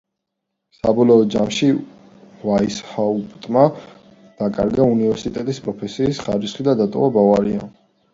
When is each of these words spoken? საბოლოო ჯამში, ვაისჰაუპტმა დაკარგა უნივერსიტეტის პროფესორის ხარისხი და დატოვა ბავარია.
საბოლოო 0.75 1.25
ჯამში, 1.33 1.67
ვაისჰაუპტმა 2.45 3.65
დაკარგა 4.39 4.87
უნივერსიტეტის 4.95 5.61
პროფესორის 5.67 6.23
ხარისხი 6.25 6.67
და 6.71 6.75
დატოვა 6.81 7.13
ბავარია. 7.19 7.69